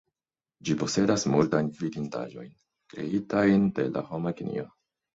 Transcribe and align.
Ĝi 0.69 0.77
posedas 0.83 1.25
multajn 1.33 1.69
vidindaĵojn, 1.83 2.51
kreitajn 2.97 3.73
de 3.81 3.91
la 3.95 4.07
homa 4.13 4.39
genio. 4.43 4.71